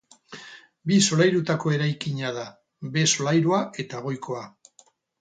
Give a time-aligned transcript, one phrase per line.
[0.91, 2.49] Bi solairutako eraikina da,
[2.97, 4.47] behe solairua eta goikoa.